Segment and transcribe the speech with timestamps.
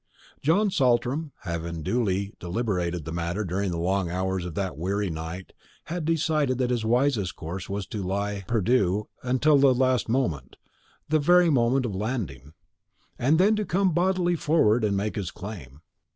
[0.43, 0.73] Mr.
[0.73, 6.05] Saltram, having duly deliberated the matter during the long hours of that weary night, had
[6.05, 10.55] decided that his wisest course was to lie perdu until the last moment,
[11.09, 12.53] the very moment of landing,
[13.19, 15.81] and then to come boldly forward and make his claim.